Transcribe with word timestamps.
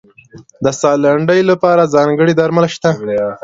د 0.63 0.65
ساه 0.79 0.95
لنډۍ 1.03 1.41
لپاره 1.51 1.91
ځانګړي 1.95 2.33
درمل 2.39 2.65
شته. 2.75 2.91